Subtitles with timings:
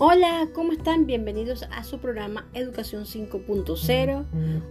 [0.00, 1.06] Hola, ¿cómo están?
[1.06, 4.26] Bienvenidos a su programa Educación 5.0,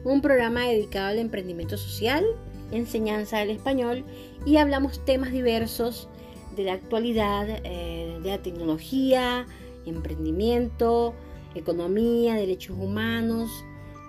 [0.06, 2.24] un programa dedicado al emprendimiento social,
[2.72, 4.06] enseñanza del español
[4.46, 6.08] y hablamos temas diversos
[6.56, 9.46] de la actualidad, eh, de la tecnología,
[9.86, 11.14] emprendimiento,
[11.56, 13.66] economía, derechos humanos,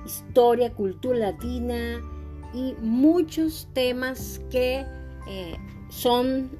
[0.06, 2.00] historia, cultura latina
[2.54, 4.86] y muchos temas que
[5.28, 5.56] eh,
[5.90, 6.52] son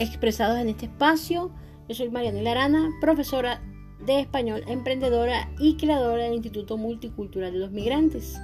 [0.00, 1.52] expresados en este espacio
[1.90, 3.60] yo soy Marianela Arana, profesora
[4.06, 8.38] de español, emprendedora y creadora del Instituto Multicultural de los Migrantes.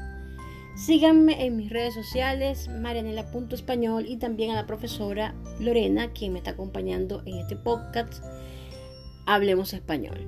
[0.77, 6.51] Síganme en mis redes sociales, marianela.español y también a la profesora Lorena, quien me está
[6.51, 8.23] acompañando en este podcast,
[9.25, 10.27] Hablemos Español.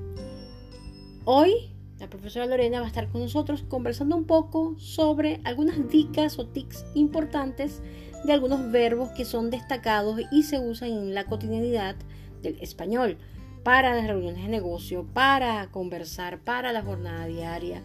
[1.24, 1.52] Hoy
[1.98, 6.46] la profesora Lorena va a estar con nosotros conversando un poco sobre algunas dicas o
[6.46, 7.82] tics importantes
[8.24, 11.96] de algunos verbos que son destacados y se usan en la cotidianidad
[12.42, 13.18] del español
[13.68, 17.82] para las reuniones de negocio, para conversar, para la jornada diaria.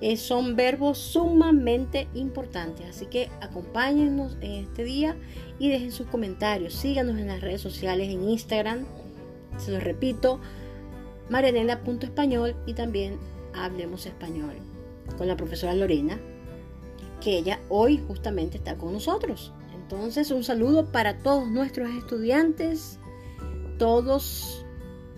[0.00, 5.18] Eh, son verbos sumamente importantes, así que acompáñennos en este día
[5.58, 6.72] y dejen sus comentarios.
[6.72, 8.86] Síganos en las redes sociales, en Instagram,
[9.58, 10.40] se los repito,
[11.28, 13.18] marianela.español y también
[13.52, 14.54] Hablemos Español
[15.18, 16.18] con la profesora Lorena,
[17.20, 19.52] que ella hoy justamente está con nosotros.
[19.74, 22.98] Entonces, un saludo para todos nuestros estudiantes
[23.78, 24.64] todos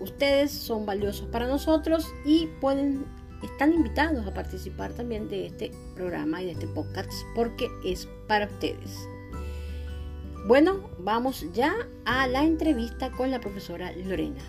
[0.01, 3.05] ustedes son valiosos para nosotros y pueden
[3.43, 8.45] están invitados a participar también de este programa y de este podcast porque es para
[8.45, 9.07] ustedes.
[10.47, 11.73] Bueno, vamos ya
[12.05, 14.43] a la entrevista con la profesora Lorena.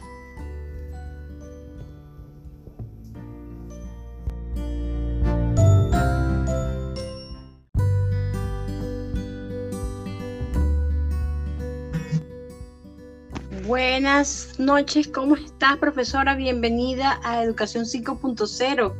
[13.73, 16.35] Buenas noches, ¿cómo estás, profesora?
[16.35, 18.95] Bienvenida a Educación 5.0,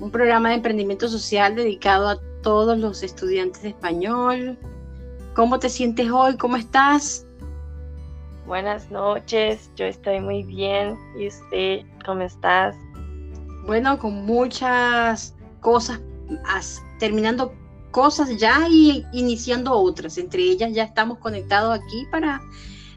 [0.00, 4.58] un programa de emprendimiento social dedicado a todos los estudiantes de español.
[5.36, 6.36] ¿Cómo te sientes hoy?
[6.36, 7.24] ¿Cómo estás?
[8.48, 10.98] Buenas noches, yo estoy muy bien.
[11.16, 12.74] ¿Y usted cómo estás?
[13.64, 16.00] Bueno, con muchas cosas,
[16.98, 17.54] terminando
[17.92, 20.18] cosas ya y iniciando otras.
[20.18, 22.40] Entre ellas ya estamos conectados aquí para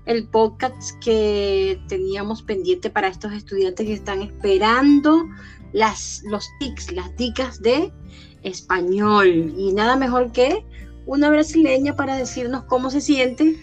[0.08, 5.26] el podcast que teníamos pendiente para estos estudiantes que están esperando
[5.74, 7.92] las, los tics, las dicas de
[8.42, 9.54] español.
[9.58, 10.66] Y nada mejor que
[11.06, 13.58] una brasileña para decirnos cómo se siente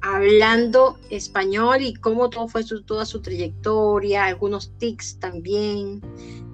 [0.00, 6.00] hablando español y cómo todo fue su, toda su trayectoria, algunos tics también.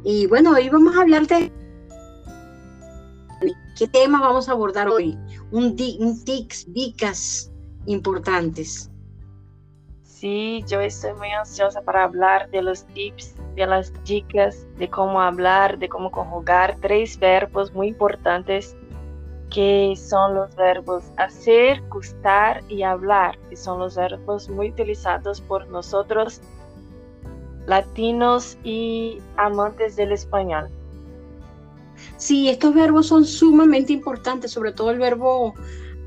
[0.05, 1.53] Y bueno, hoy vamos a hablar de
[3.79, 5.17] qué tema vamos a abordar hoy.
[5.53, 7.53] Un, un tics, dicas
[7.87, 8.91] importantes.
[10.27, 15.21] Sí, yo estoy muy ansiosa para hablar de los tips, de las dicas, de cómo
[15.21, 18.75] hablar, de cómo conjugar tres verbos muy importantes
[19.55, 25.69] que son los verbos hacer, gustar y hablar, que son los verbos muy utilizados por
[25.69, 26.41] nosotros
[27.67, 30.69] latinos y amantes del español.
[32.17, 35.55] Sí, estos verbos son sumamente importantes, sobre todo el verbo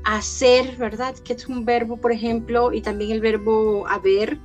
[0.04, 1.14] hacer, ¿verdad?
[1.24, 4.38] Que es un verbo, por ejemplo, y también el verbo haber.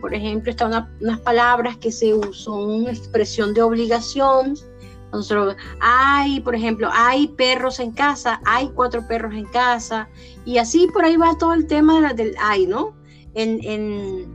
[0.00, 4.54] Por ejemplo, están unas palabras que se usan, una expresión de obligación.
[5.12, 10.08] Nosotros, hay, por ejemplo, hay perros en casa, hay cuatro perros en casa,
[10.44, 12.96] y así por ahí va todo el tema de la, del hay, ¿no?
[13.34, 14.26] En, en,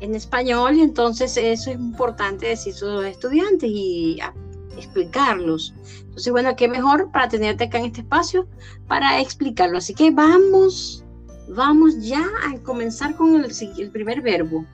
[0.00, 4.18] en español, y entonces eso es importante decir a los estudiantes y
[4.76, 5.74] explicarlos.
[6.00, 8.46] Entonces, bueno, qué mejor para tenerte acá en este espacio
[8.86, 9.78] para explicarlo.
[9.78, 11.04] Así que vamos,
[11.48, 14.64] vamos ya a comenzar con el, el primer verbo.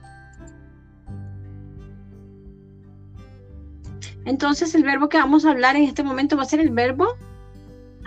[4.25, 7.07] Entonces, el verbo que vamos a hablar en este momento va a ser el verbo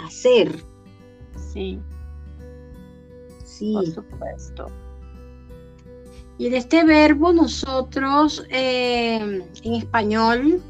[0.05, 0.55] hacer.
[1.53, 1.81] Sí.
[3.45, 3.73] Sí.
[3.75, 4.67] Por supuesto.
[6.39, 10.61] Y en este verbo nosotros eh, en español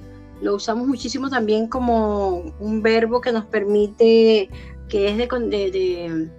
[0.40, 4.48] lo usamos muchísimo también como un verbo que nos permite,
[4.88, 6.30] que es de,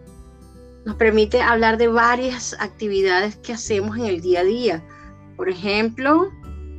[0.86, 4.84] nos permite hablar de varias actividades que hacemos en el día a día.
[5.36, 6.32] Por ejemplo,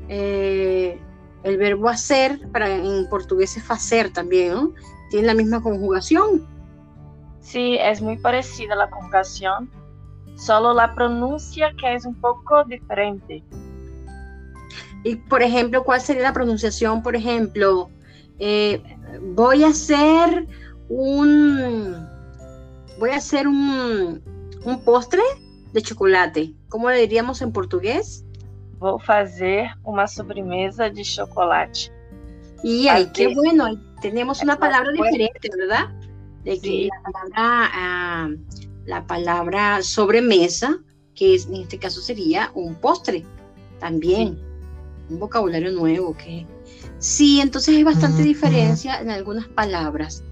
[0.08, 1.00] eh,
[1.42, 4.72] el verbo hacer, para, en portugués es hacer también, ¿no?
[5.10, 6.46] Tiene la misma conjugación.
[7.40, 9.70] Sí, es muy parecida la conjugación,
[10.36, 13.44] solo la pronuncia que es un poco diferente.
[15.06, 17.02] Y, por ejemplo, ¿cuál sería la pronunciación?
[17.02, 17.90] Por ejemplo,
[18.38, 18.82] eh,
[19.34, 20.46] voy a hacer
[20.88, 22.06] un,
[22.98, 24.20] voy a hacer un,
[24.64, 25.22] un postre
[25.72, 26.54] de chocolate.
[26.68, 28.26] ¿Cómo le diríamos en portugués?
[28.78, 31.90] vou fazer uma sobremesa de chocolate.
[32.62, 33.66] Y ahí, qué bueno,
[34.00, 35.88] tenemos una palabra diferente, ¿verdad?
[36.44, 38.30] De que la palabra, ah,
[38.86, 40.78] la palabra sobremesa,
[41.14, 43.24] que es, en este caso sería un postre,
[43.80, 44.38] también,
[45.08, 46.46] un vocabulario nuevo que...
[46.98, 50.24] Sí, entonces hay bastante diferencia en algunas palabras.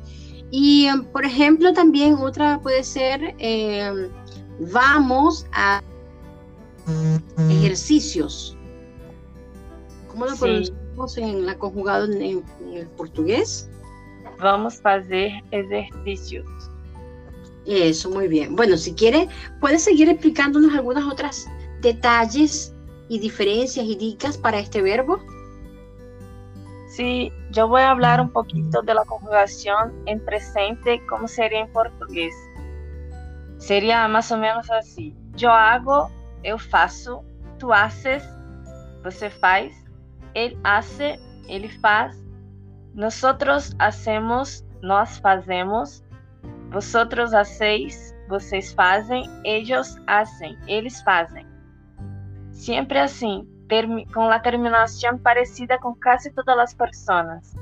[0.50, 4.08] Y, em, por ejemplo, también otra puede ser, em,
[4.58, 5.82] vamos a
[7.50, 8.56] ejercicios.
[10.08, 13.68] ¿Cómo lo pronunciamos en la conjugado en, el portugués?
[14.38, 16.46] Vamos a hacer ejercicios.
[17.66, 18.54] Eso, muy bien.
[18.56, 19.28] Bueno, si quiere,
[19.60, 21.48] puede seguir explicándonos algunas otras
[21.80, 22.73] detalles
[23.14, 25.18] y diferencias y dicas para este verbo.
[26.88, 31.72] Sí, yo voy a hablar un poquito de la conjugación en presente, como sería en
[31.72, 32.34] portugués.
[33.58, 35.14] Sería más o menos así.
[35.34, 36.10] Yo hago
[36.44, 37.24] eu faço,
[37.58, 38.22] tu haces,
[39.02, 39.74] você faz,
[40.34, 41.18] ele hace,
[41.48, 42.14] ele faz,
[42.94, 46.04] nosotros hacemos, nós fazemos,
[46.70, 51.53] vosotros hacéis, vocês fazem, ellos hacen, eles fazem.
[52.64, 53.46] Sempre assim,
[54.14, 57.54] com a terminação parecida com quase todas as pessoas.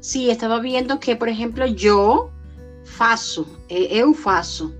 [0.00, 2.30] Sí, estaba viendo que, por ejemplo, yo
[2.84, 4.74] faço, eu faço.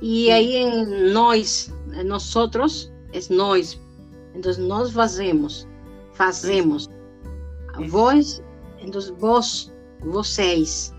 [0.00, 1.72] Y ahí en nós,
[2.04, 3.80] nosotros es nós.
[4.34, 5.66] Entonces nos fazemos,
[6.12, 6.88] fazemos.
[7.88, 8.42] Vos,
[8.78, 10.94] entonces vos, vocês.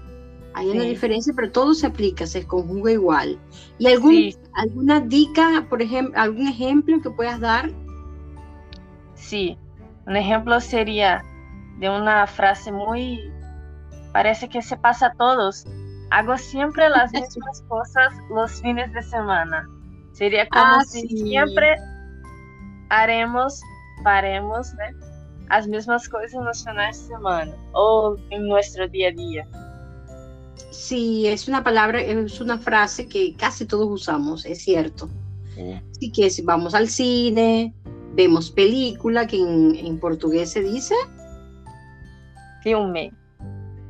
[0.58, 3.38] Hay una diferencia, pero todo se aplica, se conjuga igual.
[3.78, 7.70] ¿Y algún, alguna dica, por ejemplo, algún ejemplo que puedas dar?
[9.14, 9.56] Sí,
[10.08, 11.24] un ejemplo sería
[11.78, 13.32] de una frase muy,
[14.12, 15.68] parece que se pasa a todos,
[16.10, 19.70] hago siempre las mismas cosas los fines de semana.
[20.14, 21.76] Sería como ah, si siempre
[22.90, 23.62] haremos,
[24.04, 24.74] faremos,
[25.50, 29.48] las mismas cosas los fines de semana o en nuestro día a día.
[30.70, 35.10] Sí, es una palabra, es una frase que casi todos usamos, es cierto.
[35.92, 37.74] Así que si vamos al cine,
[38.16, 40.94] vemos película, que en, portugués se dice.
[42.64, 43.12] Filme.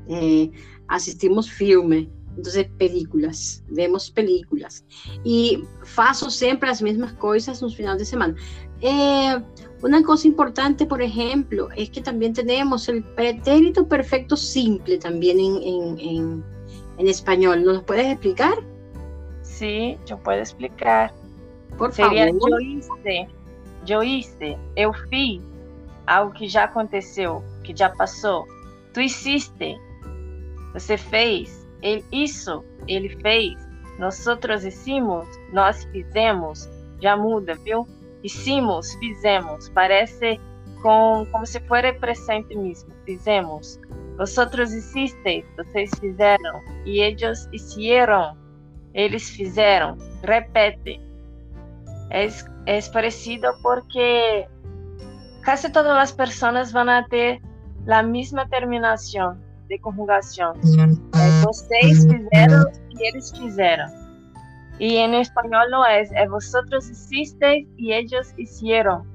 [0.07, 0.50] Eh,
[0.88, 4.85] asistimos filme, entonces películas, vemos películas.
[5.23, 8.35] Y faço siempre las mismas cosas los finales de semana.
[8.81, 9.41] Eh,
[9.81, 16.00] una cosa importante, por ejemplo, es que también tenemos el pretérito perfecto simple también en,
[16.00, 16.44] en,
[16.97, 17.63] en, español.
[17.63, 18.57] ¿Nos lo puedes explicar?
[19.41, 21.13] Sí, yo puedo explicar.
[21.77, 22.15] Por favor.
[22.15, 23.27] yo hice,
[23.85, 25.41] yo hice, eu fiz
[26.07, 28.47] algo que já aconteceu, que já passou.
[28.94, 29.77] Tu hiciste,
[30.73, 33.55] você fez, ele isso, ele fez.
[33.99, 36.69] Nós outros hicimos, nós fizemos.
[36.99, 37.88] Já muda, viu?
[38.23, 39.69] Hicimos, fizemos.
[39.69, 40.39] Parece
[40.81, 42.91] com, como se fosse presente mesmo.
[43.05, 43.79] Fizemos.
[44.17, 46.61] Vosotros hicisteis, vocês fizeram.
[46.85, 48.35] E eles hicieron,
[48.93, 49.97] eles fizeram.
[50.23, 50.99] Repete.
[52.09, 52.27] É,
[52.65, 54.47] é parecido porque
[55.43, 57.41] quase todas as pessoas vão ter
[57.87, 59.37] a mesma terminação
[59.67, 60.53] de conjugação.
[60.55, 63.85] É, vocês fizeram e eles fizeram.
[64.79, 69.06] E em espanhol não é, é vosotros hicisteis y ellos hicieron.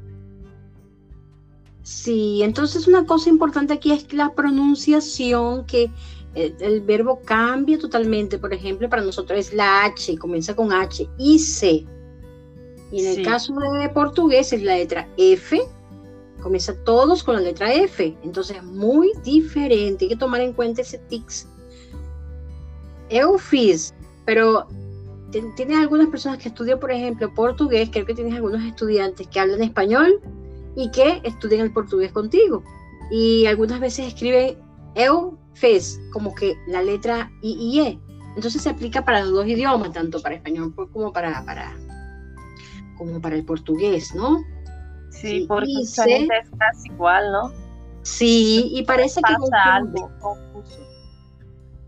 [1.83, 5.91] Sí, entonces una cosa importante aquí es la pronunciación, que
[6.35, 8.39] el, el, verbo cambia totalmente.
[8.39, 11.85] Por ejemplo, para nosotros es la H, comienza con H, hice.
[12.93, 15.61] Y en el caso de portugués es la letra F,
[16.41, 18.17] comienza todos con la letra F.
[18.23, 20.05] Entonces es muy diferente.
[20.05, 21.49] Hay que tomar en cuenta ese tics.
[23.09, 23.93] Eu fiz,
[24.25, 24.69] pero
[25.57, 27.89] tienes algunas personas que estudian, por ejemplo, portugués.
[27.91, 30.21] Creo que tienes algunos estudiantes que hablan español
[30.77, 32.63] y que estudian el portugués contigo.
[33.11, 34.57] Y algunas veces escriben
[34.95, 38.01] eu fiz, como que la letra I y E.
[38.37, 41.77] Entonces se aplica para los dos idiomas, tanto para español como para, para,
[42.97, 44.43] como para el portugués, ¿no?
[45.11, 47.53] Sí, porque dice, es casi igual, ¿no?
[48.03, 50.81] Sí, y parece Pasa que algo confuso.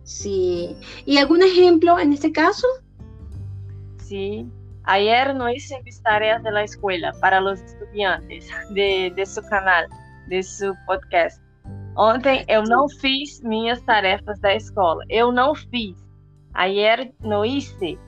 [0.05, 0.77] Sí.
[1.07, 2.67] ¿Y algún ejemplo en este caso?
[3.99, 4.47] Sí.
[4.85, 9.87] Ayer no hice mis tareas de la escuela para los estudiantes de, de su canal,
[10.29, 11.43] de su podcast.
[11.97, 15.05] Ontem eu não fiz minhas tarefas da escola.
[15.09, 15.97] Eu não fiz.
[16.55, 17.99] Ayer no hice.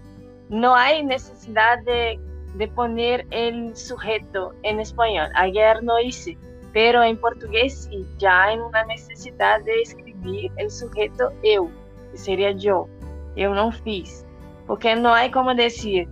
[0.51, 2.19] No hay necesidad de
[2.57, 5.29] de poner el sujeto en español.
[5.35, 6.37] Ayer no hice,
[6.73, 11.71] pero en portugués sí, ya hay una necesidad de escribir el sujeto eu,
[12.11, 12.89] que seria yo.
[13.37, 14.25] Eu não fiz.
[14.67, 16.09] Porque não há como dizer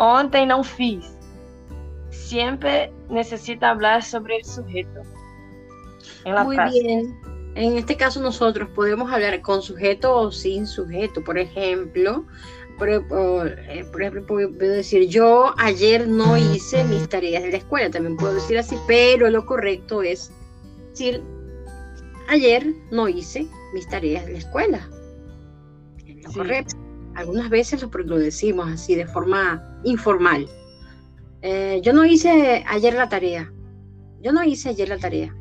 [0.00, 1.20] ontem não fiz.
[2.30, 5.02] siempre necesita hablar sobre el sujeto.
[6.44, 7.18] Muy bien.
[7.56, 11.22] En este caso nosotros podemos hablar con sujeto o sin sujeto.
[11.24, 12.24] Por ejemplo,
[12.78, 17.90] por, eh, ejemplo, puedo decir, yo ayer no hice mis tareas de la escuela.
[17.90, 20.30] También puedo decir así, pero lo correcto es
[20.90, 21.22] decir,
[22.28, 24.88] ayer no hice mis tareas de la escuela.
[26.06, 26.76] Es lo correcto.
[27.20, 30.48] Algunas veces lo, lo, decimos así de forma informal.
[31.42, 33.52] Eh, yo no hice ayer la tarea.
[34.22, 35.34] Yo no hice ayer la tarea.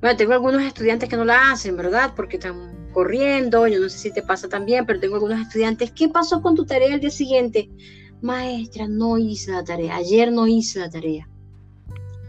[0.00, 2.12] Bueno, tengo algunos estudiantes que no la hacen, ¿verdad?
[2.16, 6.08] Porque están corriendo, yo no sé si te pasa también, pero tengo algunos estudiantes, ¿qué
[6.08, 7.70] pasó con tu tarea el día siguiente?
[8.20, 11.28] Maestra, no hice la tarea, ayer no hice la tarea.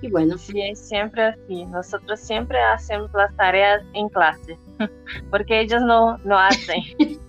[0.01, 0.37] Y bueno.
[0.37, 1.65] Sí, es siempre así.
[1.65, 4.57] Nosotros siempre hacemos las tareas en clase,
[5.31, 6.83] porque ellos no, no hacen.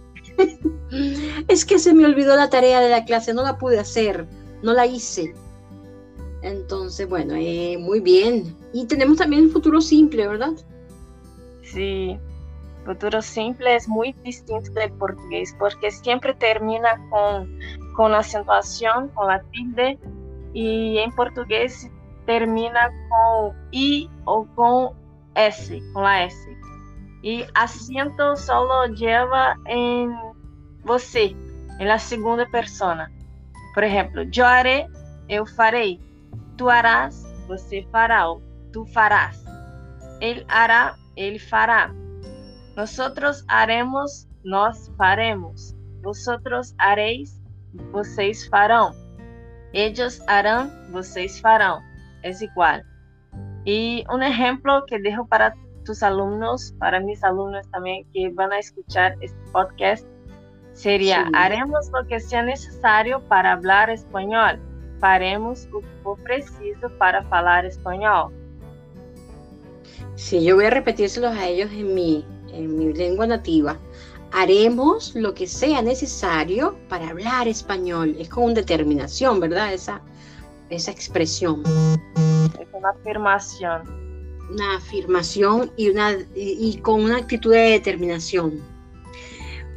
[1.49, 4.27] es que se me olvidó la tarea de la clase, no la pude hacer,
[4.63, 5.35] no la hice.
[6.43, 8.57] Entonces, bueno, eh, muy bien.
[8.73, 10.53] Y tenemos también el futuro simple, ¿verdad?
[11.63, 12.19] Sí,
[12.85, 17.59] futuro simple es muy distinto del portugués porque siempre termina con,
[17.97, 19.99] con la acentuación, con la tilde,
[20.53, 21.91] y en portugués
[22.27, 24.91] termina con I o con
[25.35, 26.37] S, con la S.
[27.25, 30.15] Y acento solo lleva en
[30.85, 31.35] você,
[31.79, 33.11] en la segunda persona.
[33.73, 34.87] Por ejemplo, yo haré,
[35.27, 35.99] eu farei.
[36.59, 38.27] Tu harás, você fará,
[38.75, 39.43] tu farás.
[40.21, 41.91] Ele hará, ele fará.
[42.77, 45.75] Nosotros haremos, nós faremos.
[46.03, 47.41] Vosotros haréis,
[47.91, 48.95] vocês farão.
[49.73, 51.81] Ellos harán, vocês farão.
[52.23, 52.83] É igual.
[53.65, 55.55] E um exemplo que dejo para
[55.85, 60.07] tus alumnos, para mis alumnos também que vão a escuchar este podcast,
[60.73, 64.59] seria: haremos lo que sea necesario para hablar espanhol
[65.05, 65.69] faremos
[66.03, 68.33] o preciso para falar espanhol.
[70.15, 73.77] Sí, yo voy a repetírselos a ellos en mi, en mi lengua nativa.
[74.33, 78.17] Haremos lo que sea necesario para hablar español.
[78.19, 79.75] Es con determinación, ¿verdad?
[79.75, 80.01] Esa,
[80.71, 81.63] esa expresión.
[82.59, 84.04] Es una afirmación.
[84.51, 88.61] Una afirmación y, una, y, con una actitud de determinación.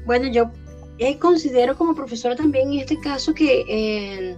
[0.05, 0.51] Bueno, yo
[1.00, 4.36] eh, considero como profesora también en este caso que eh,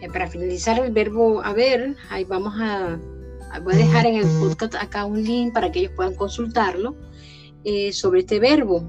[0.00, 2.98] eh, para finalizar el verbo haber, ahí vamos a,
[3.62, 6.96] voy a dejar en el podcast acá un link para que ellos puedan consultarlo
[7.92, 8.88] sobre este verbo.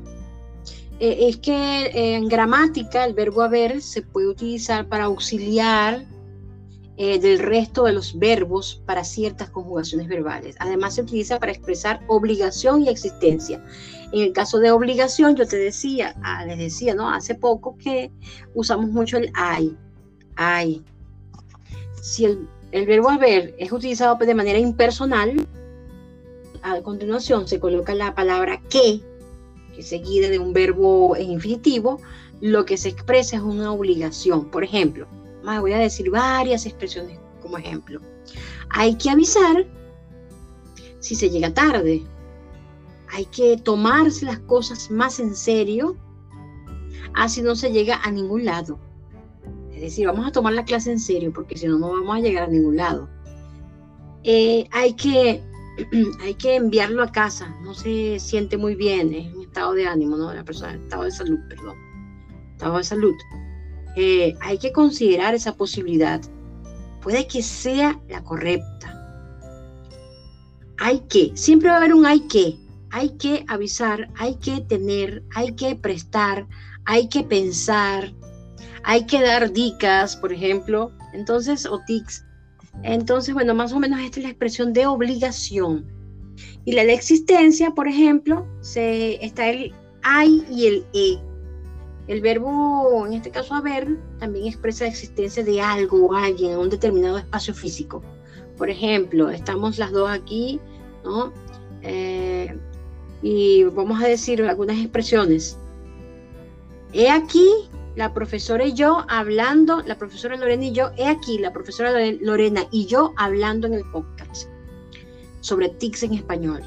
[1.00, 6.05] Es que en gramática el verbo haber se puede utilizar para auxiliar
[6.97, 10.55] del resto de los verbos para ciertas conjugaciones verbales.
[10.57, 13.63] Además se utiliza para expresar obligación y existencia.
[14.11, 17.09] En el caso de obligación, yo te decía, ah, les decía, ¿no?
[17.09, 18.11] Hace poco que
[18.55, 19.77] usamos mucho el hay.
[20.37, 20.83] Hay,
[22.01, 25.47] si el, verbo haber es utilizado de manera impersonal,
[26.63, 29.01] a continuación se coloca la palabra que,
[29.75, 31.99] que seguida de un verbo en infinitivo,
[32.41, 34.49] lo que se expresa es una obligación.
[34.49, 35.07] Por ejemplo,
[35.59, 38.01] voy a decir varias expresiones como ejemplo.
[38.69, 39.65] Hay que avisar
[40.99, 42.03] si se llega tarde.
[43.09, 45.95] Hay que tomarse las cosas más en serio,
[47.13, 48.77] así no se llega a ningún lado.
[49.71, 52.19] Es decir, vamos a tomar la clase en serio porque si no, no vamos a
[52.19, 53.07] llegar a ningún lado.
[54.23, 55.41] Eh, hay, que,
[56.21, 60.17] hay que enviarlo a casa, no se siente muy bien, es un estado de ánimo,
[60.17, 60.33] ¿no?
[60.33, 61.77] La persona, estado de salud, perdón.
[62.53, 63.15] Estado de salud.
[63.99, 66.21] Eh, hay que considerar esa posibilidad.
[67.01, 68.93] Puede que sea la correcta.
[70.77, 72.59] Hay que, siempre va a haber un hay que.
[72.91, 76.47] Hay que avisar, hay que tener, hay que prestar,
[76.85, 78.13] hay que pensar,
[78.83, 82.23] hay que dar dicas, por ejemplo, entonces, o tics.
[82.83, 85.87] Entonces, bueno, más o menos esta es la expresión de obligación.
[86.65, 89.73] Y la de existencia, por ejemplo, se, está el
[90.03, 91.26] hay y el e.
[92.07, 96.59] El verbo, en este caso haber, también expresa la existencia de algo o alguien en
[96.59, 98.01] un determinado espacio físico.
[98.57, 100.59] Por ejemplo, estamos las dos aquí,
[101.03, 101.33] ¿no?
[101.81, 102.57] Eh,
[103.21, 105.57] y vamos a decir algunas expresiones.
[106.93, 107.47] He aquí
[107.95, 112.61] la profesora y yo hablando, la profesora Lorena y yo, he aquí, la profesora Lorena
[112.71, 114.47] y yo hablando en el podcast
[115.41, 116.61] sobre tics en español.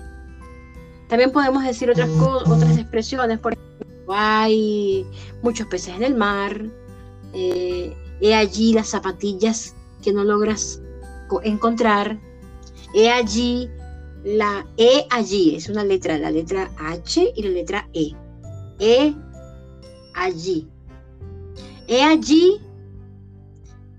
[1.08, 3.79] También podemos decir otras cosas, otras expresiones, por ejemplo,
[4.14, 5.06] hay
[5.42, 6.64] muchos peces en el mar,
[7.32, 10.80] eh, he allí las zapatillas que no logras
[11.42, 12.18] encontrar,
[12.94, 13.70] he allí
[14.24, 18.12] la E allí, es una letra, la letra H y la letra E.
[18.78, 19.14] E
[20.14, 20.68] allí.
[21.86, 22.60] He allí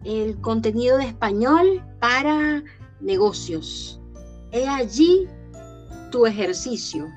[0.04, 2.64] el contenido de español para
[3.00, 4.00] negocios.
[4.52, 5.28] He allí
[6.12, 7.08] tu ejercicio.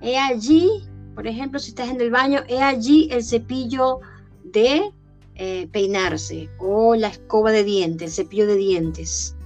[0.00, 0.68] He allí,
[1.14, 4.00] por ejemplo, si estás en el baño, he allí el cepillo
[4.42, 4.92] de
[5.36, 9.36] eh, peinarse o la escoba de dientes, el cepillo de dientes.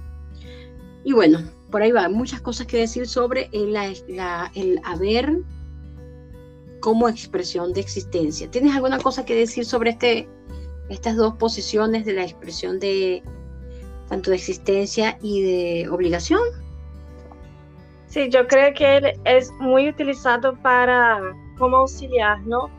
[1.03, 1.39] Y bueno,
[1.71, 3.75] por ahí va, muchas cosas que decir sobre el,
[4.83, 5.39] haber
[6.79, 8.49] como expresión de existencia.
[8.49, 10.27] ¿Tienes alguna cosa que decir sobre este,
[10.89, 13.23] estas dos posiciones de la expresión de
[14.07, 16.41] tanto de existencia y de obligación?
[18.07, 21.21] Sí, yo creo que es muy utilizado para
[21.59, 22.69] como auxiliar, ¿no?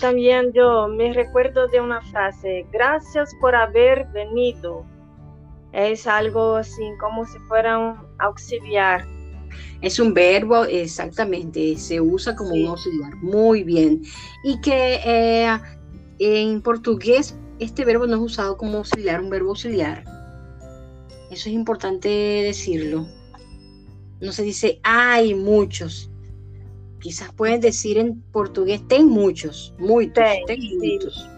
[0.00, 4.84] también yo me recuerdo de una frase, gracias por haber venido.
[5.72, 9.04] Es algo así como si fuera un auxiliar.
[9.82, 13.14] Es un verbo, exactamente, se usa como un auxiliar.
[13.16, 14.02] Muy bien.
[14.42, 15.58] Y que eh,
[16.18, 20.04] en portugués este verbo no es usado como auxiliar, un verbo auxiliar.
[21.30, 23.06] Eso es importante decirlo.
[24.20, 26.10] No se dice hay muchos,
[27.00, 31.28] quizás pueden decir en portugués, ten muchos, muchos, ten, muchos.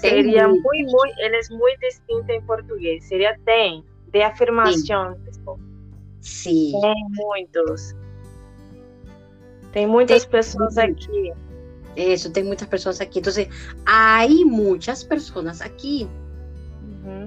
[0.00, 3.82] sería muy, muy, él es muy distinto en portugués, sería ten,
[4.12, 5.16] de afirmación.
[6.20, 6.74] Sí.
[6.82, 7.94] Tem muchos.
[9.72, 11.32] Tem muchas personas aquí.
[11.94, 13.18] Eso, tem muchas personas aquí.
[13.18, 13.48] Entonces,
[13.86, 16.08] hay muchas personas aquí.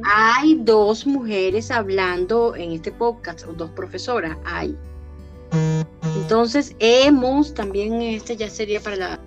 [0.03, 4.77] Hay dos mujeres hablando en este podcast, o dos profesoras, hay.
[6.15, 9.19] Entonces, hemos, también este ya sería para la,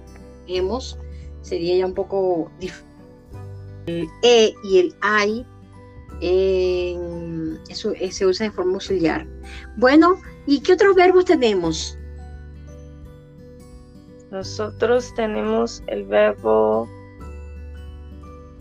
[0.46, 0.98] hemos,
[1.40, 2.50] sería ya un poco
[3.86, 5.44] El e y el ay
[7.68, 9.26] eso, eh, se usa de forma auxiliar.
[9.76, 11.98] Bueno, ¿y qué otros verbos tenemos?
[14.30, 16.88] Nosotros tenemos el verbo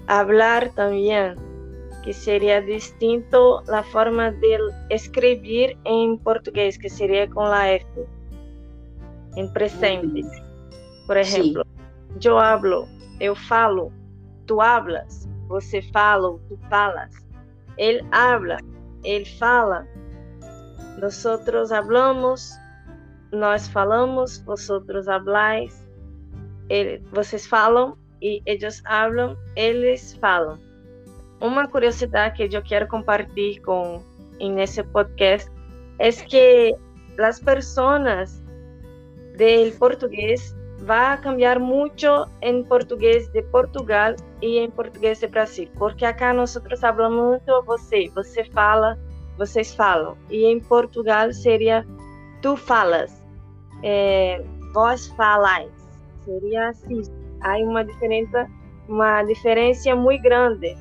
[0.08, 1.36] hablar también
[2.04, 7.86] que sería distinto la forma de escribir en portugués, que sería con la F,
[9.36, 10.24] en presente.
[11.08, 11.64] Por ejemplo,
[12.20, 12.88] yo hablo,
[13.20, 13.92] eu falo,
[14.46, 17.14] tú hablas, você fala, tú falas.
[17.78, 18.58] Él habla,
[19.04, 19.88] él fala.
[21.00, 22.54] Nosotros hablamos,
[23.32, 25.88] nós falamos, vosotros habláis,
[26.70, 30.60] ele, vocês falam e eles hablam, eles falam.
[31.42, 34.04] Uma curiosidade que eu quero compartilhar com
[34.40, 35.50] nesse podcast
[35.98, 36.76] é que
[37.20, 38.44] as pessoas
[39.36, 42.06] do português vão cambiar muito
[42.44, 48.08] em português de Portugal e em português de Brasil, porque acá nós falamos muito você,
[48.14, 49.00] você fala,
[49.36, 51.84] vocês falam, e em Portugal seria
[52.44, 53.24] tu falas,
[53.82, 54.44] é,
[54.76, 55.72] vós falais,
[56.24, 57.02] seria assim.
[57.42, 58.48] Há uma diferença,
[58.88, 60.76] uma diferença muito grande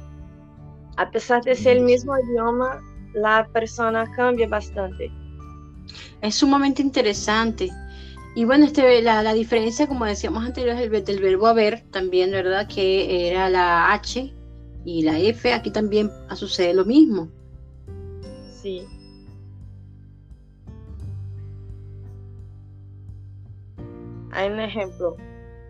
[0.96, 2.82] a pesar de ser el mismo idioma,
[3.14, 5.10] la persona cambia bastante.
[6.20, 7.70] Es sumamente interesante.
[8.34, 12.68] Y bueno, este, la, la diferencia, como decíamos anteriormente, del, del, verbo haber, también, ¿verdad?
[12.68, 14.32] Que era la H
[14.84, 17.28] y la F, aquí también sucede lo mismo.
[18.52, 18.86] Sí.
[24.32, 25.16] Hay un ejemplo.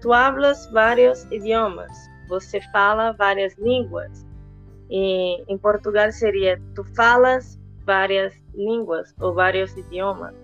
[0.02, 1.90] Tú hablas varios idiomas,
[2.28, 4.26] você fala várias línguas.
[4.90, 10.34] E em Portugal seria tu falas várias línguas ou vários idiomas.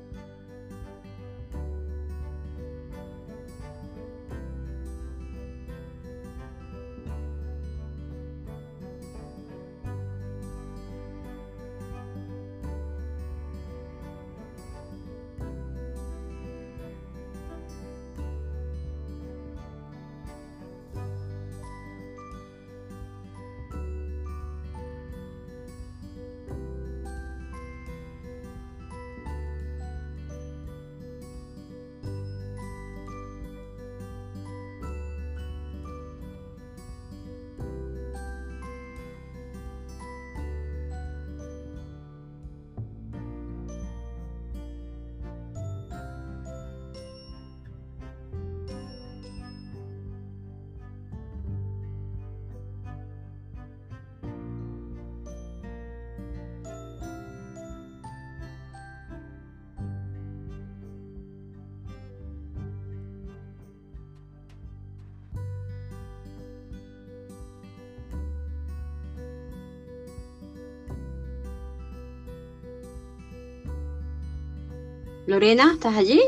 [75.26, 76.20] Lorena, ¿estás allí?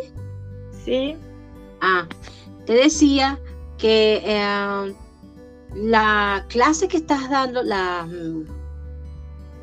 [0.85, 1.17] Sí.
[1.81, 2.07] Ah,
[2.67, 3.39] te decía
[3.79, 4.95] que eh,
[5.75, 8.45] la clase que estás dando, la, mm,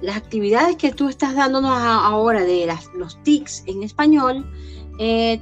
[0.02, 4.46] las actividades que tú estás dándonos ahora de las, los TICs en español,
[5.00, 5.42] eh,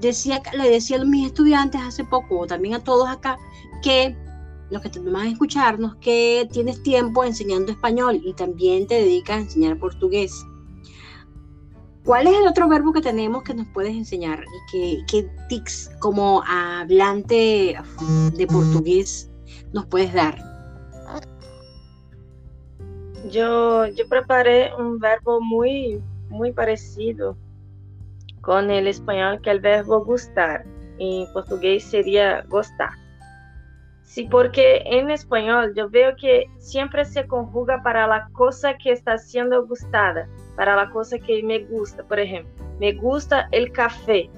[0.00, 3.38] decía, le decía a mis estudiantes hace poco, o también a todos acá,
[3.82, 4.16] que
[4.70, 9.36] los que te van a escucharnos, que tienes tiempo enseñando español y también te dedicas
[9.36, 10.32] a enseñar portugués.
[12.04, 14.44] ¿Cuál es el otro verbo que tenemos que nos puedes enseñar?
[14.74, 17.76] ¿Y qué, tics como hablante
[18.36, 19.30] de portugués
[19.72, 20.36] nos puedes dar?
[23.30, 27.38] Yo, yo preparé un verbo muy, muy parecido
[28.42, 30.66] con el español, que el verbo gustar.
[30.98, 32.90] En portugués sería gostar.
[34.02, 39.16] Sí, porque en español yo veo que siempre se conjuga para la cosa que está
[39.16, 42.02] siendo gustada para la cosa que me gusta.
[42.04, 44.30] Por ejemplo, me gusta el café.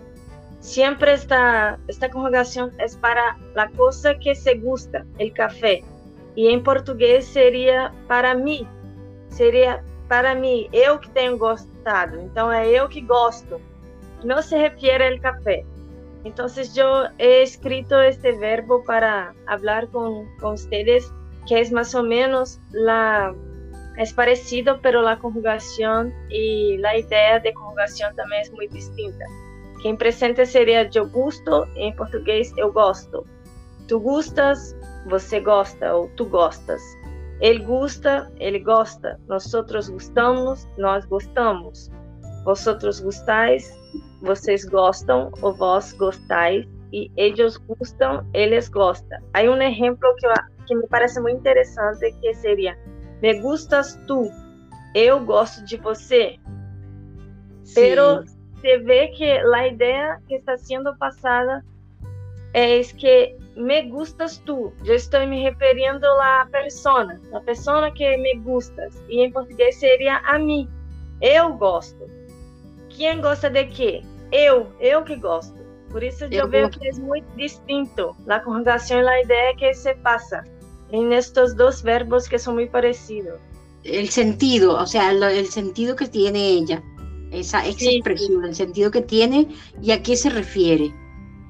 [0.61, 5.85] Siempre esta, esta conjugación es para la cosa que se gusta, el café.
[6.35, 8.67] Y en portugués sería para mí,
[9.29, 12.21] sería para mí, eu que tenho gostado.
[12.21, 13.61] Então é eu que gosto.
[14.25, 15.65] No se refiere al café.
[16.25, 21.13] Entonces yo he escrito este verbo para hablar con, con ustedes,
[21.47, 23.35] que es más o menos la,
[23.97, 29.25] es parecido, pero la conjugación y la idea de conjugación también es muy distinta.
[29.83, 33.25] Que en presente sería yo gusto, en portugués eu gosto.
[33.89, 36.83] Tu gustas, você gosta ou tu gostas.
[37.41, 39.19] Ele gusta, ele gosta.
[39.29, 41.91] Nosotros gustamos, nós gostamos.
[42.45, 43.71] Vosotros gustais,
[44.23, 46.67] vocês gostam ou vós gostais.
[46.93, 49.19] E eles gustam, eles gostam.
[49.35, 50.29] Hay um exemplo que,
[50.67, 52.79] que me parece muito interessante que seria
[53.23, 54.31] me gustas tu,
[54.95, 56.39] eu gosto de você.
[57.65, 57.75] Sim.
[57.75, 58.25] Pero
[58.61, 61.65] se vê que a ideia que está sendo passada
[62.55, 64.73] é que me gustas tu.
[64.85, 69.03] Eu estou me referindo à persona, a persona que me gustas.
[69.09, 70.69] E em português seria a mim.
[71.21, 72.09] Eu gosto.
[72.89, 74.03] Quem gosta de quê?
[74.33, 75.57] Eu, eu que gosto.
[75.91, 79.73] Por isso eu, eu vejo que é muito distinto a conjugação e a ideia que
[79.75, 80.43] se passa
[80.91, 83.39] en estos dos verbos que son muy parecidos.
[83.85, 86.83] El sentido, o sea, el sentido que tiene ella,
[87.31, 89.49] esa, expresión, el sentido que tiene
[89.83, 90.93] y a qué se refiere.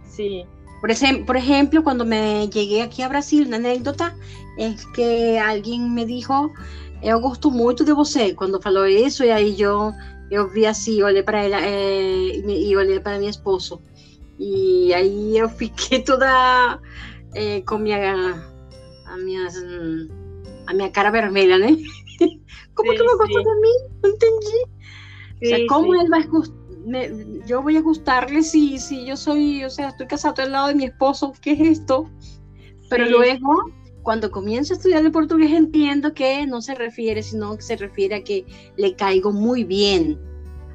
[0.09, 0.45] Sí.
[0.81, 4.15] Por, ese, por ejemplo, cuando me llegué aquí a Brasil, una anécdota
[4.59, 6.53] es que alguien me dijo,
[7.03, 9.93] yo gosto mucho de você, cuando faló eso, y ahí yo,
[10.31, 13.81] yo vi así, olé para él eh, y, olé para mi esposo.
[14.39, 16.81] Y ahí yo fiqué toda
[17.35, 17.93] eh, con mi
[19.17, 19.57] a minhas,
[20.67, 21.77] a minha cara vermelha, né?
[22.75, 23.49] Como sí, tú me gustas sí.
[23.49, 23.73] de mí?
[24.03, 24.59] No entendí.
[25.41, 26.27] Sí, o sea, ¿cómo él va a
[26.87, 27.11] me,
[27.47, 30.77] yo voy a gustarle si, si yo soy, o sea, estoy casado al lado de
[30.77, 32.09] mi esposo, ¿qué es esto?
[32.89, 33.65] Pero luego,
[34.03, 38.15] cuando comienzo a estudiar el portugués, entiendo que no se refiere, sino que se refiere
[38.15, 40.17] a que le caigo muy bien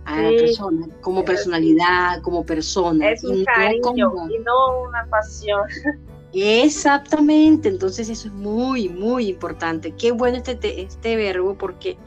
[0.04, 3.12] a la persona, como personalidad, como persona.
[3.12, 4.30] Es un y cariño no como...
[4.30, 5.62] y no una pasión.
[6.34, 9.92] Exactamente, entonces eso es muy, muy importante.
[9.92, 11.98] Qué bueno este, este verbo porque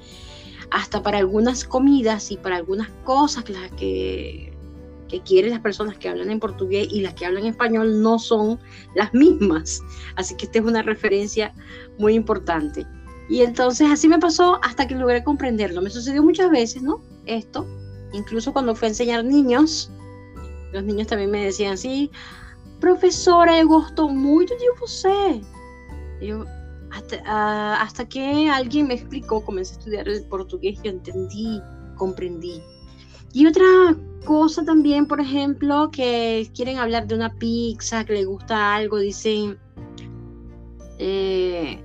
[0.71, 4.53] hasta para algunas comidas y para algunas cosas las que,
[5.09, 8.59] que quieren las personas que hablan en portugués y las que hablan español no son
[8.95, 9.81] las mismas.
[10.17, 11.55] Así que esta es una referencia
[11.99, 12.87] muy importante.
[13.29, 15.83] Y entonces así me pasó hasta que logré comprenderlo.
[15.83, 17.03] Me sucedió muchas veces, ¿no?
[17.27, 17.67] Esto,
[18.13, 19.91] incluso cuando fue a enseñar niños,
[20.73, 22.11] los niños también me decían, sí,
[22.85, 25.41] professora, eu gosto muito de você.
[26.21, 26.45] Eu,
[26.91, 31.63] hasta, uh, hasta que alguien me explicó, comencé a estudiar el portugués, yo entendí,
[31.97, 32.63] comprendí.
[33.33, 33.65] Y otra
[34.27, 39.59] cosa también, por ejemplo, que quieren hablar de una pizza, que les gusta algo, dicen,
[40.99, 41.83] eh,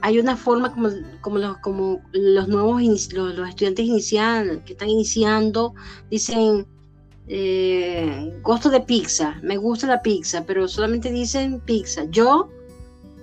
[0.00, 0.88] hay una forma como,
[1.20, 5.74] como, los, como los nuevos los, los estudiantes inicial, que están iniciando,
[6.10, 6.66] dicen,
[7.34, 12.04] eh, gusto de pizza, me gusta la pizza, pero solamente dicen pizza.
[12.10, 12.50] Yo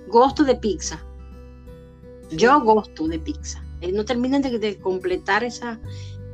[0.08, 1.00] gusto de pizza.
[2.32, 3.64] Yo gusto de pizza.
[3.80, 5.78] Eh, no terminan de, completar esa,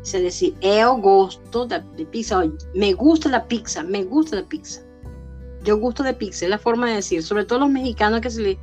[0.01, 2.45] es decir, yo gusto de, pizza.
[2.75, 4.81] me gusta la pizza, me gusta la pizza.
[5.63, 8.41] Yo gusto de pizza, es la forma de decir, sobre todo los mexicanos que se
[8.41, 8.59] le,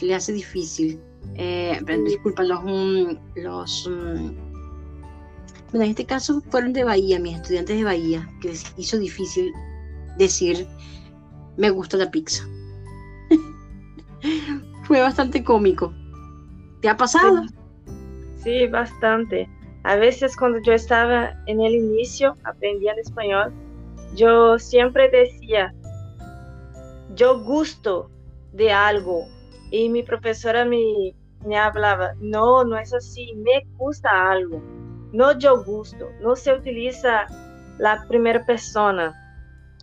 [0.00, 0.98] le hace difícil.
[1.34, 4.49] Eh, disculpa, los, mm, los mm,
[5.70, 9.52] bueno, en este caso fueron de Bahía, mis estudiantes de Bahía, que les hizo difícil
[10.18, 10.66] decir,
[11.56, 12.44] me gusta la pizza.
[14.84, 15.94] Fue bastante cómico.
[16.80, 17.44] ¿Te ha pasado?
[18.42, 18.66] Sí.
[18.66, 19.48] bastante.
[19.84, 23.52] A veces cuando yo estaba en el inicio aprendiendo español,
[24.14, 25.72] yo siempre decía,
[27.14, 28.10] yo gusto,
[28.52, 29.26] de algo
[29.70, 31.14] y mi profesora me,
[31.46, 34.60] me hablaba, no, no es así, me gusta algo,
[35.12, 37.26] no yo gusto, no se utiliza
[37.78, 39.14] la primera persona,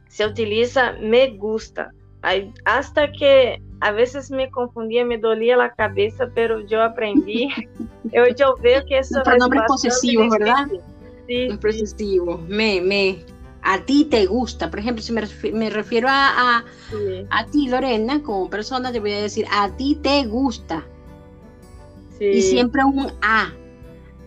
[0.08, 1.92] se utiliza me gusta.
[2.66, 7.50] Hasta que a veces me confundía, me dolía la cabeza, pero yo aprendí.
[8.06, 9.38] yo, yo veo que eso es.
[9.38, 10.68] nombres posesivos, ¿verdad?
[11.28, 11.50] Sí.
[11.62, 12.42] posesivos.
[12.48, 13.20] Me, me.
[13.62, 14.70] A ti te gusta.
[14.70, 16.63] Por ejemplo, si me, refiero a,
[17.30, 20.86] a, ti, Lorena, como persona, te voy a decir, a ti te gusta.
[22.20, 23.52] Y siempre un a.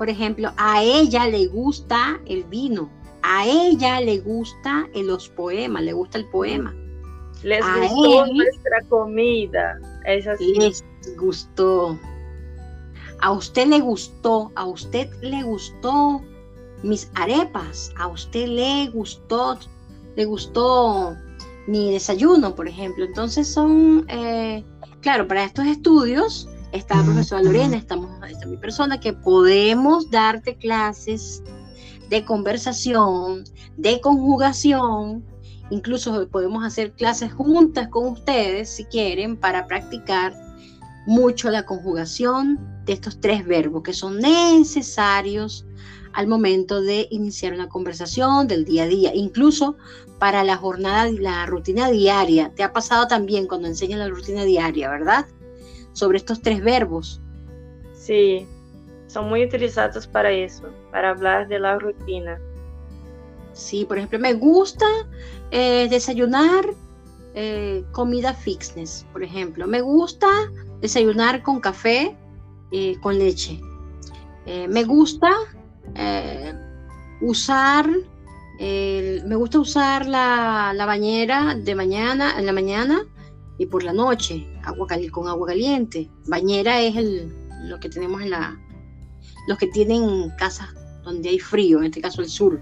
[0.01, 2.89] Por ejemplo, a ella le gusta el vino.
[3.21, 6.75] A ella le gusta los poemas, le gusta el poema.
[7.43, 9.79] Les gustó nuestra comida.
[10.07, 10.55] Es así.
[10.55, 10.83] Les
[11.19, 11.99] gustó.
[13.21, 16.23] A usted le gustó, a usted le gustó
[16.83, 19.59] mis arepas, a usted le gustó,
[20.17, 21.15] le gustó
[21.67, 23.05] mi desayuno, por ejemplo.
[23.05, 24.65] Entonces son, eh,
[25.03, 30.57] claro, para estos estudios está la profesora Lorena, estamos, está mi persona, que podemos darte
[30.57, 31.43] clases
[32.09, 33.45] de conversación,
[33.77, 35.25] de conjugación,
[35.71, 40.35] Incluso podemos hacer clases juntas con ustedes si quieren para practicar
[41.07, 45.65] mucho la conjugación de estos tres verbos que son necesarios
[46.13, 49.77] al momento de iniciar una conversación del día a día, incluso
[50.19, 52.53] para la jornada, la rutina diaria.
[52.57, 55.27] Te ha pasado también cuando enseñas la rutina diaria, ¿verdad?
[56.01, 57.21] Sobre estos tres verbos.
[57.93, 58.47] Sí,
[59.07, 62.41] son muy utilizados para eso, para hablar de la rutina.
[63.53, 64.87] Sí, por ejemplo, me gusta
[65.51, 66.65] eh, desayunar
[67.35, 69.67] eh, comida fitness, por ejemplo.
[69.67, 70.27] Me gusta
[70.81, 72.17] desayunar con café,
[72.73, 73.61] eh, con leche.
[74.47, 75.31] me gusta
[77.21, 77.91] usar,
[78.59, 83.05] me gusta usar la, bañera de mañana, en la mañana
[83.61, 86.09] y por la noche, agua con agua caliente.
[86.27, 87.31] Bañera es el,
[87.65, 88.59] lo que tenemos en la,
[89.49, 90.71] los que tienen casas
[91.05, 92.59] donde hay frío, en este caso el sur.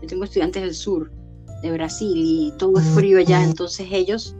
[0.00, 1.12] Yo tengo estudiantes del sur
[1.60, 4.34] de Brasil y todo es frío allá, entonces ellos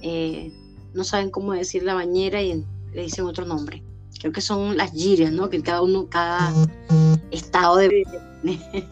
[0.00, 0.50] eh,
[0.94, 2.64] no saben cómo decir la bañera y
[2.94, 3.82] le dicen otro nombre.
[4.20, 5.50] Creo que son las girias, ¿no?
[5.50, 6.54] Que cada uno, cada
[7.32, 8.02] estado de...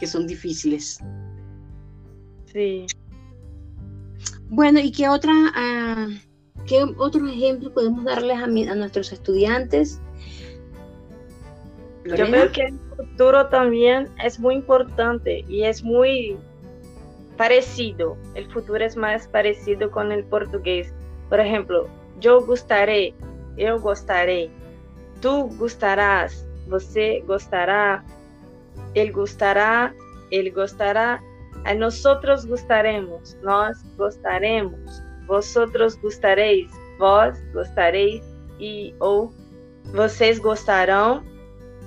[0.00, 0.98] que son difíciles.
[2.52, 2.86] Sí.
[4.48, 6.12] Bueno, ¿y qué otra, uh,
[6.66, 10.00] qué otros ejemplos podemos darles a, a nuestros estudiantes?
[12.04, 16.36] Yo creo que el futuro también es muy importante y es muy
[17.36, 18.16] parecido.
[18.34, 20.92] El futuro es más parecido con el portugués.
[21.28, 21.88] Por ejemplo,
[22.20, 23.14] yo gustaré,
[23.56, 24.50] yo gustaré,
[25.20, 28.04] tú gustarás, você gustará,
[28.94, 29.94] él gustará,
[30.30, 31.22] él gustará,
[31.66, 38.22] a nosotros gustaremos, nós gustaremos, vosotros gustaréis, vós gostareis
[38.60, 39.32] e ou
[39.92, 41.24] vocês gostarão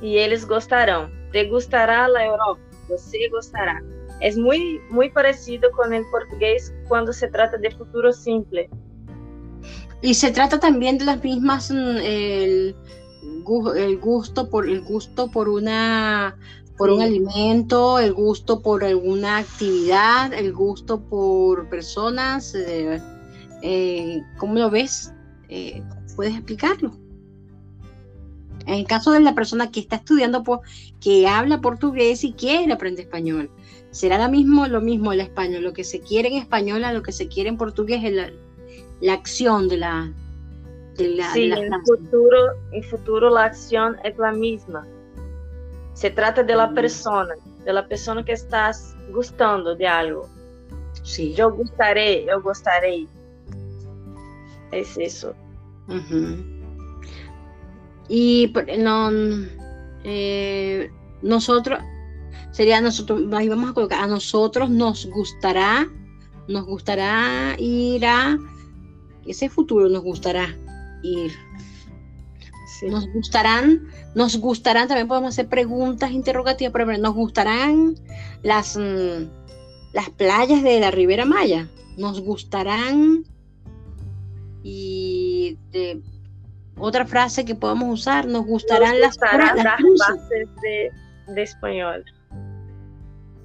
[0.02, 1.10] e eles gostarão.
[1.32, 3.82] Te gustará a Europa, você gostará.
[4.20, 8.70] Es muy, muy parecido con el portugués cuando se trata de futuro simple.
[10.02, 12.76] Y se trata también de las mismas, mm, el,
[14.02, 16.38] gusto por el gusto por una
[16.80, 22.56] por un alimento, el gusto por alguna actividad, el gusto por personas.
[22.56, 23.02] Eh,
[23.62, 25.14] eh, ¿Cómo lo ves?
[25.50, 25.84] Eh,
[26.16, 26.94] ¿Puedes explicarlo?
[28.66, 30.42] En el caso de la persona que está estudiando,
[31.02, 33.52] que habla portugués y quiere aprender español,
[33.92, 35.64] será lo mismo, lo mismo el español.
[35.64, 38.32] Lo que se quiere en español a lo que se quiere en portugués es
[39.02, 40.14] la, acción de la.
[40.96, 42.38] sí, en el futuro,
[42.72, 44.88] en futuro la acción es la misma.
[46.00, 46.76] Se trata de la mm.
[46.76, 47.36] persona,
[47.66, 50.30] de la persona que estás gustando de algo.
[51.04, 51.34] Sí.
[51.34, 53.06] Yo gustaré, yo gustaré.
[54.72, 55.36] Es eso.
[58.08, 59.10] Y no,
[60.06, 60.90] eh,
[61.22, 61.80] nosotros,
[62.52, 65.86] sería nosotros, ahí vamos a colocar, a nosotros nos gustará,
[66.48, 68.38] nos gustará ir a,
[69.26, 70.48] ese futuro nos gustará
[71.04, 71.34] ir.
[72.88, 77.96] Nos gustarán, nos gustarán, también podemos hacer preguntas interrogativas, pero nos gustarán
[78.44, 79.28] las, mm,
[79.94, 83.26] las playas de la Ribera Maya, nos gustarán
[84.64, 86.02] y de,
[86.78, 92.06] otra frase que podamos usar, nos gustarán, las, frases de, español.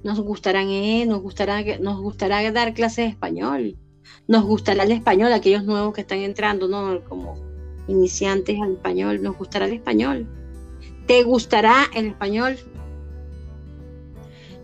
[0.03, 3.75] Nos gustarán, eh, nos gustará, nos gustará dar clases de español.
[4.27, 7.03] Nos gustará el español, aquellos nuevos que están entrando, ¿no?
[7.05, 7.44] Como
[7.87, 10.27] iniciantes al español, nos gustará el español.
[11.07, 12.57] ¿Te gustará el español?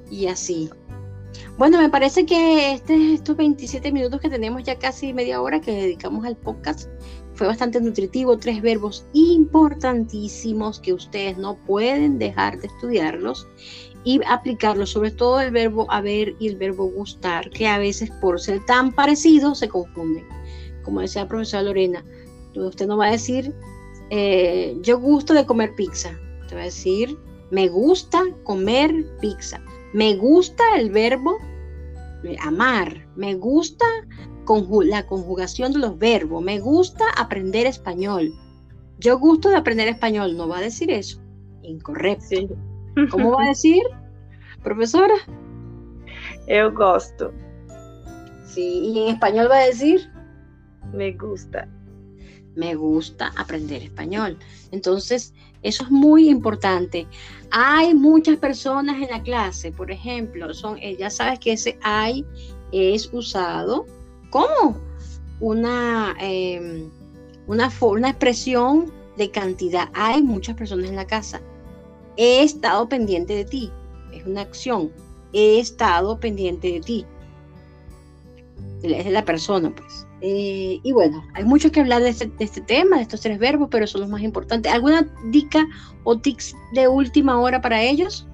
[0.09, 0.69] Y así.
[1.57, 5.71] Bueno, me parece que este, estos 27 minutos que tenemos ya casi media hora que
[5.71, 6.89] dedicamos al podcast
[7.35, 13.47] fue bastante nutritivo, tres verbos importantísimos que ustedes no pueden dejar de estudiarlos
[14.03, 18.39] y aplicarlos, sobre todo el verbo haber y el verbo gustar, que a veces por
[18.39, 20.25] ser tan parecidos se confunden.
[20.83, 22.03] Como decía la profesora Lorena,
[22.55, 23.53] usted no va a decir
[24.09, 26.11] eh, yo gusto de comer pizza,
[26.41, 27.17] usted va a decir
[27.51, 29.61] me gusta comer pizza.
[29.93, 31.37] Me gusta el verbo
[32.39, 33.85] amar, me gusta
[34.85, 38.33] la conjugación de los verbos, me gusta aprender español.
[38.99, 41.21] Yo gusto de aprender español, no va a decir eso.
[41.61, 42.55] Incorrecto.
[43.09, 43.83] ¿Cómo va a decir,
[44.63, 45.13] profesora?
[46.47, 47.31] Yo gosto.
[48.45, 50.09] Sí, y en español va a decir
[50.93, 51.67] me gusta.
[52.55, 54.37] Me gusta aprender español.
[54.71, 55.33] Entonces,
[55.63, 57.07] eso es muy importante.
[57.51, 62.25] Hay muchas personas en la clase, por ejemplo, son, eh, ya sabes que ese hay
[62.71, 63.85] es usado
[64.29, 64.77] como
[65.39, 66.89] una, em,
[67.47, 69.89] una, una expresión de cantidad.
[69.93, 71.41] Hay muchas personas en la casa.
[72.17, 73.71] He estado pendiente de ti.
[74.11, 74.91] Es una acción.
[75.33, 77.05] He estado pendiente de ti.
[78.81, 80.07] Es de la persona, pues.
[80.21, 83.69] Eh, y bueno, hay mucho que hablar este, de este, tema, de estos tres verbos,
[83.71, 84.71] pero son los más importantes.
[84.71, 85.65] ¿Alguna dica
[86.03, 88.27] o tics de última hora para ellos?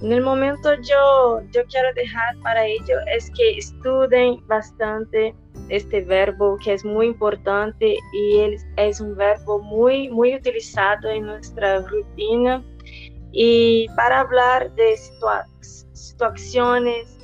[0.00, 5.34] En el momento yo, yo quiero dejar para ellos es que estudien bastante
[5.70, 11.80] este verbo que es muy importante y es un verbo muy, muy utilizado en nuestra
[11.80, 12.62] rutina
[13.32, 14.94] y para hablar de
[15.92, 17.18] situaciones,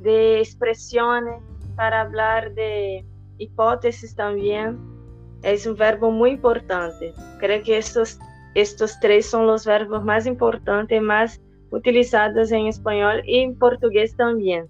[0.00, 1.42] de expresiones
[1.76, 3.04] para hablar de
[3.38, 4.78] hipótesis también.
[5.42, 7.12] Es un verbo muy importante.
[7.38, 8.18] Creo que estos,
[8.54, 14.68] estos tres son los verbos más importantes, más utilizados en español y en portugués también.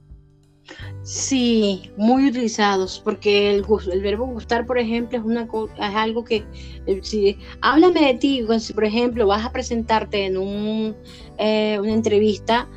[1.02, 6.44] Sí, muy utilizados, porque el, el verbo gustar, por ejemplo, es, una, es algo que,
[6.86, 10.96] eh, si, háblame de ti, si por ejemplo vas a presentarte en un,
[11.38, 12.68] eh, una entrevista,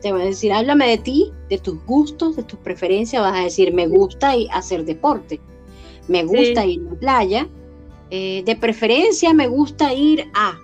[0.00, 3.44] te va a decir, háblame de ti, de tus gustos, de tus preferencias, vas a
[3.44, 5.40] decir, me gusta hacer deporte,
[6.08, 7.48] me gusta ir a la playa,
[8.10, 10.58] eh, de preferencia me gusta ir a,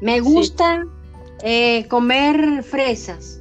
[0.00, 0.84] me gusta
[1.42, 3.40] eh, comer fresas,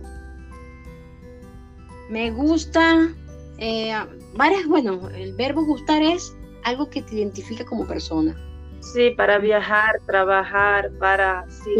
[2.10, 3.14] me gusta,
[3.58, 3.94] eh,
[4.36, 6.34] varias, bueno, el verbo gustar es
[6.64, 8.36] algo que te identifica como persona.
[8.94, 11.72] Sí, para viajar, trabajar, para sí,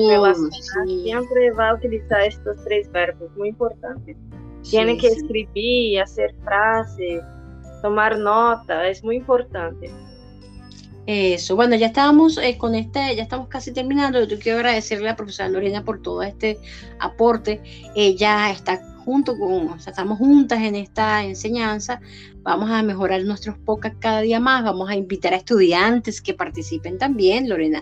[1.04, 4.18] siempre va a utilizar estos tres verbos, muy importantes.
[4.70, 7.24] Tiene que escribir, hacer frases,
[7.82, 9.90] tomar nota, es muy importante.
[11.06, 14.26] Eso, bueno, ya estábamos eh, con este, ya estamos casi terminando.
[14.26, 16.58] Yo quiero agradecerle a la profesora Lorena por todo este
[17.00, 17.62] aporte.
[17.96, 22.02] Ella está junto con, o sea, estamos juntas en esta enseñanza,
[22.42, 26.98] vamos a mejorar nuestros podcasts cada día más, vamos a invitar a estudiantes que participen
[26.98, 27.82] también, Lorena.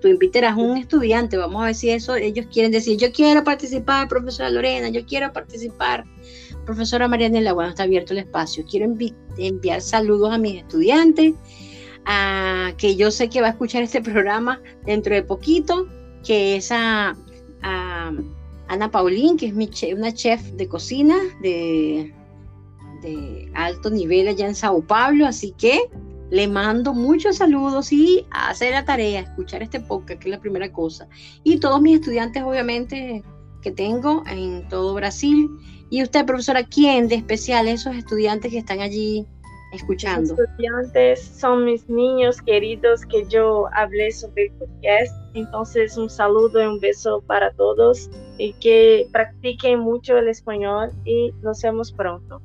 [0.00, 3.44] Tú invitarás a un estudiante, vamos a ver si eso ellos quieren decir, yo quiero
[3.44, 6.02] participar, profesora Lorena, yo quiero participar.
[6.66, 8.64] Profesora Marianela, bueno, está abierto el espacio.
[8.68, 8.92] Quiero
[9.38, 11.34] enviar saludos a mis estudiantes,
[12.04, 15.86] a, que yo sé que va a escuchar este programa dentro de poquito,
[16.24, 17.14] que es a
[18.68, 22.12] Ana Paulín, que es una chef de cocina de,
[23.54, 25.90] alto nivel allá en Sao Paulo, así que
[26.30, 30.72] le mando muchos saludos y hacer la tarea, escuchar este podcast, que es la primera
[30.72, 31.06] cosa.
[31.42, 33.22] Y todos mis estudiantes, obviamente,
[33.60, 35.48] que tengo en todo Brasil.
[35.90, 39.26] Y usted, profesora, ¿quién de especial esos estudiantes que están allí
[39.74, 40.34] escuchando.
[40.34, 45.14] Los estudiantes son mis niños queridos que yo hablé sobre el podcast.
[45.34, 51.32] Entonces, un saludo y un beso para todos y que practiquen mucho el español y
[51.42, 52.40] nos vemos pronto.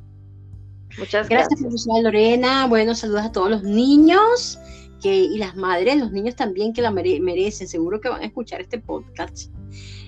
[0.98, 1.50] Muchas gracias.
[1.50, 2.68] Gracias, profesora Lorena.
[2.68, 4.60] Bueno, saludos a todos los niños
[5.02, 7.68] que, y las madres, los niños también que la merecen.
[7.68, 9.52] Seguro que van a escuchar este podcast.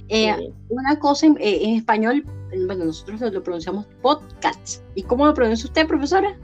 [0.09, 2.25] Eh, una cosa en, eh, en, español,
[2.65, 4.83] bueno, nosotros lo, pronunciamos podcast.
[4.95, 6.37] ¿Y cómo lo pronuncia usted, profesora?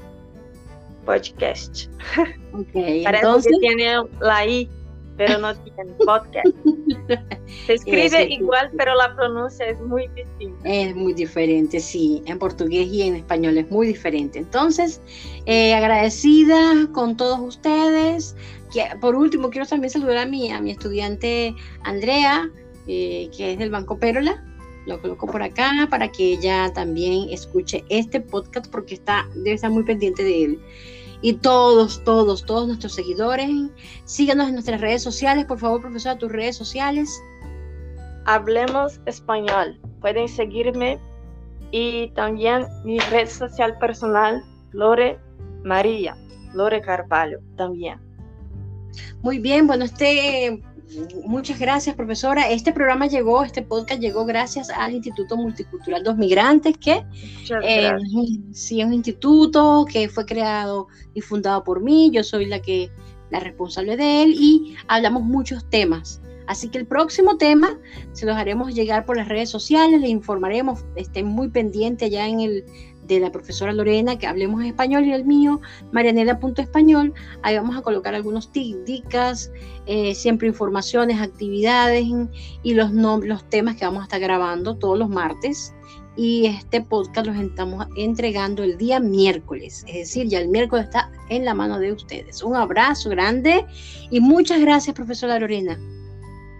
[1.08, 1.88] Podcast.
[2.54, 3.54] Okay, Parece entonces...
[3.54, 4.70] que tiene la I,
[5.16, 6.48] pero no tiene podcast.
[7.66, 10.70] Se escribe igual, pero la pronuncia es muy distinta.
[10.70, 12.22] Es muy diferente, sí.
[12.26, 14.40] En portugués y en español es muy diferente.
[14.40, 15.02] Entonces,
[15.46, 18.36] eh, agradecida con todos ustedes.
[19.02, 22.50] Por último, quiero también saludar a mi, a mi estudiante Andrea,
[22.88, 24.44] eh, que es del Banco Pérola
[24.88, 29.70] lo coloco por acá para que ella también escuche este podcast porque está, debe estar
[29.70, 30.60] muy pendiente de él
[31.22, 33.50] y todos, todos, todos nuestros seguidores.
[34.06, 37.22] Síganos en nuestras redes sociales, por favor, profesora, tus redes sociales.
[38.26, 39.80] Hablemos Español.
[40.02, 41.00] Pueden seguirme
[41.72, 45.20] y también mi red social personal, Lore
[45.64, 46.16] María,
[46.54, 48.00] Lore Carvalho, también.
[49.22, 50.62] Muy bien, bueno, este
[51.26, 52.50] Muchas gracias, profesora.
[52.50, 57.04] Este programa llegó, este podcast llegó gracias al Instituto Multicultural Dos Migrantes, que
[57.64, 57.92] eh,
[58.54, 62.10] sí es un instituto que fue creado y fundado por mí.
[62.12, 62.90] Yo soy la que
[63.30, 66.22] la responsable de él y hablamos muchos temas.
[66.48, 67.78] Así que el próximo tema
[68.14, 72.40] se los haremos llegar por las redes sociales, les informaremos, estén muy pendientes ya en
[72.40, 72.66] el
[73.08, 77.14] de la profesora Lorena, que hablemos español, y el mío, marianela.español.
[77.44, 79.52] Ahí vamos a colocar algunos dicas,
[79.86, 82.06] eh, siempre informaciones, actividades
[82.64, 85.74] y los, los temas que vamos a estar grabando todos los martes.
[86.16, 91.12] Y este podcast los estamos entregando el día miércoles, es decir, ya el miércoles está
[91.30, 92.42] en la mano de ustedes.
[92.42, 93.64] Un abrazo grande
[94.10, 95.78] y muchas gracias, profesora Lorena.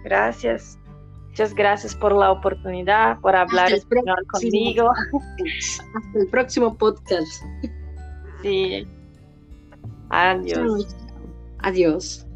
[0.04, 0.77] Gracias.
[1.38, 4.90] Muchas gracias por la oportunidad, por hablar español conmigo.
[4.90, 7.44] Hasta el próximo podcast.
[8.42, 8.84] Sí.
[10.10, 10.96] Adiós.
[11.60, 12.26] Adiós.